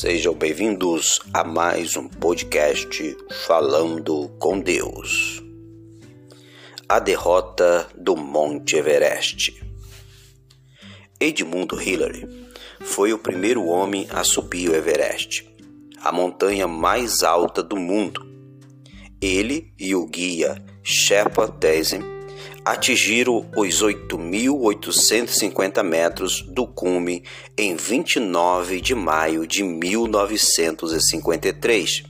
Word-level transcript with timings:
Sejam 0.00 0.32
bem-vindos 0.32 1.20
a 1.34 1.44
mais 1.44 1.98
um 1.98 2.08
podcast 2.08 3.14
Falando 3.44 4.30
com 4.38 4.58
Deus. 4.58 5.42
A 6.88 6.98
derrota 6.98 7.86
do 7.94 8.16
Monte 8.16 8.76
Everest. 8.76 9.62
Edmundo 11.20 11.78
Hillary 11.78 12.26
foi 12.80 13.12
o 13.12 13.18
primeiro 13.18 13.66
homem 13.66 14.08
a 14.10 14.24
subir 14.24 14.70
o 14.70 14.74
Everest, 14.74 15.46
a 16.00 16.10
montanha 16.10 16.66
mais 16.66 17.22
alta 17.22 17.62
do 17.62 17.76
mundo. 17.76 18.26
Ele 19.20 19.74
e 19.78 19.94
o 19.94 20.06
guia 20.06 20.64
Sherpa 20.82 21.46
Tenzin 21.48 22.11
atingiram 22.64 23.44
os 23.56 23.82
8.850 23.82 25.82
metros 25.82 26.42
do 26.42 26.64
cume 26.66 27.24
em 27.58 27.74
29 27.76 28.80
de 28.80 28.94
maio 28.94 29.44
de 29.46 29.64
1953. 29.64 32.04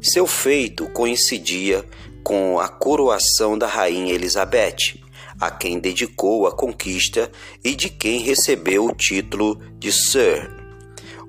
Seu 0.00 0.26
feito 0.26 0.88
coincidia 0.90 1.84
com 2.22 2.60
a 2.60 2.68
coroação 2.68 3.58
da 3.58 3.66
Rainha 3.66 4.14
Elizabeth, 4.14 5.02
a 5.40 5.50
quem 5.50 5.80
dedicou 5.80 6.46
a 6.46 6.52
conquista 6.52 7.32
e 7.64 7.74
de 7.74 7.88
quem 7.88 8.20
recebeu 8.20 8.84
o 8.86 8.94
título 8.94 9.60
de 9.78 9.90
Sir. 9.90 10.62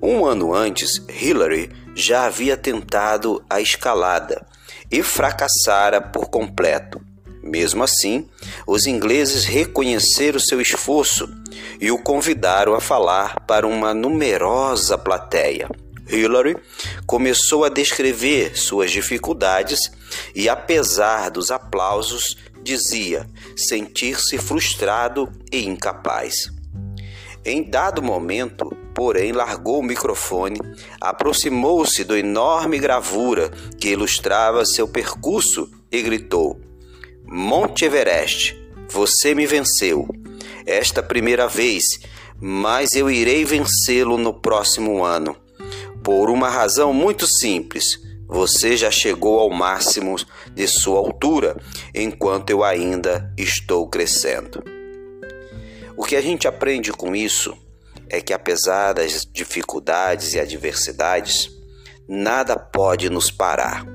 Um 0.02 0.24
ano 0.24 0.54
antes, 0.54 1.02
Hillary 1.08 1.70
já 1.94 2.24
havia 2.26 2.56
tentado 2.56 3.44
a 3.48 3.60
escalada 3.60 4.44
e 4.90 5.00
fracassara 5.02 6.00
por 6.00 6.28
completo. 6.28 7.00
Mesmo 7.54 7.84
assim, 7.84 8.26
os 8.66 8.84
ingleses 8.84 9.44
reconheceram 9.44 10.40
seu 10.40 10.60
esforço 10.60 11.32
e 11.80 11.88
o 11.88 11.96
convidaram 11.96 12.74
a 12.74 12.80
falar 12.80 13.44
para 13.46 13.64
uma 13.64 13.94
numerosa 13.94 14.98
plateia. 14.98 15.70
Hillary 16.10 16.56
começou 17.06 17.64
a 17.64 17.68
descrever 17.68 18.58
suas 18.58 18.90
dificuldades 18.90 19.92
e, 20.34 20.48
apesar 20.48 21.30
dos 21.30 21.52
aplausos, 21.52 22.36
dizia 22.60 23.24
sentir-se 23.56 24.36
frustrado 24.36 25.30
e 25.52 25.64
incapaz. 25.64 26.50
Em 27.44 27.62
dado 27.62 28.02
momento, 28.02 28.68
porém, 28.92 29.30
largou 29.30 29.78
o 29.78 29.84
microfone, 29.84 30.58
aproximou-se 31.00 32.02
do 32.02 32.16
enorme 32.16 32.80
gravura 32.80 33.48
que 33.78 33.90
ilustrava 33.90 34.64
seu 34.64 34.88
percurso 34.88 35.70
e 35.92 36.02
gritou: 36.02 36.63
Monte 37.26 37.86
Everest, 37.86 38.54
você 38.90 39.34
me 39.34 39.46
venceu 39.46 40.06
esta 40.66 41.02
primeira 41.02 41.48
vez, 41.48 41.98
mas 42.38 42.94
eu 42.94 43.10
irei 43.10 43.46
vencê-lo 43.46 44.18
no 44.18 44.34
próximo 44.34 45.02
ano. 45.02 45.34
Por 46.02 46.28
uma 46.28 46.50
razão 46.50 46.92
muito 46.92 47.26
simples. 47.26 47.98
Você 48.28 48.76
já 48.76 48.90
chegou 48.90 49.38
ao 49.38 49.50
máximo 49.50 50.16
de 50.54 50.66
sua 50.66 50.98
altura, 50.98 51.56
enquanto 51.94 52.50
eu 52.50 52.62
ainda 52.62 53.32
estou 53.38 53.88
crescendo. 53.88 54.62
O 55.96 56.04
que 56.04 56.16
a 56.16 56.20
gente 56.20 56.46
aprende 56.46 56.92
com 56.92 57.16
isso 57.16 57.56
é 58.08 58.20
que, 58.20 58.32
apesar 58.32 58.92
das 58.92 59.26
dificuldades 59.32 60.34
e 60.34 60.40
adversidades, 60.40 61.50
nada 62.08 62.56
pode 62.56 63.08
nos 63.08 63.30
parar 63.30 63.93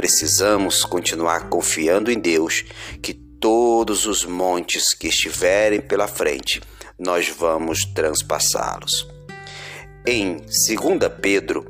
precisamos 0.00 0.82
continuar 0.82 1.50
confiando 1.50 2.10
em 2.10 2.18
Deus 2.18 2.64
que 3.02 3.12
todos 3.12 4.06
os 4.06 4.24
montes 4.24 4.94
que 4.94 5.08
estiverem 5.08 5.78
pela 5.78 6.08
frente, 6.08 6.58
nós 6.98 7.28
vamos 7.28 7.84
transpassá-los. 7.84 9.06
Em 10.06 10.36
2 10.38 10.48
Pedro, 11.20 11.66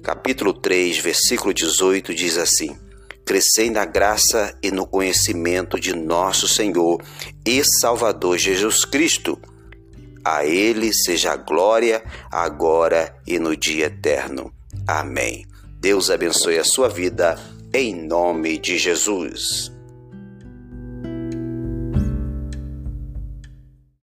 capítulo 0.00 0.52
3, 0.52 0.98
versículo 0.98 1.52
18 1.52 2.14
diz 2.14 2.38
assim: 2.38 2.78
Crescei 3.26 3.68
na 3.68 3.84
graça 3.84 4.56
e 4.62 4.70
no 4.70 4.86
conhecimento 4.86 5.76
de 5.80 5.92
nosso 5.92 6.46
Senhor 6.46 7.02
e 7.44 7.64
Salvador 7.64 8.38
Jesus 8.38 8.84
Cristo. 8.84 9.36
A 10.24 10.46
ele 10.46 10.92
seja 10.94 11.32
a 11.32 11.36
glória 11.36 12.00
agora 12.30 13.12
e 13.26 13.40
no 13.40 13.56
dia 13.56 13.86
eterno. 13.86 14.54
Amém. 14.86 15.44
Deus 15.80 16.10
abençoe 16.10 16.60
a 16.60 16.64
sua 16.64 16.88
vida 16.88 17.36
em 17.74 17.94
nome 18.06 18.58
de 18.58 18.76
Jesus. 18.76 19.72